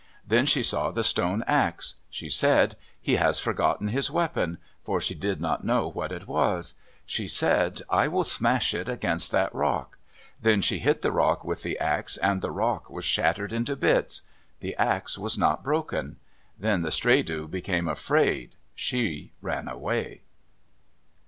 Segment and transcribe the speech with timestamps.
[0.25, 1.93] Then she saw the stone ax.
[2.09, 6.73] She said, "He has forgotten his weapon," for she did not know what it was.
[7.05, 9.99] She said, "I will smash it against that rock."
[10.41, 14.23] Then she hit the rock with the ax and the rock was shattered into bits.
[14.59, 16.15] The ax was not broken.
[16.57, 18.55] Then the Stredu became afraid.
[18.73, 20.21] She ran away.